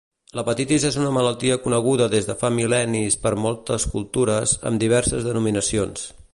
[0.37, 6.13] L'hepatitis és una malaltia coneguda des de fa mil·lennis per moltes cultures, amb diverses denominacions.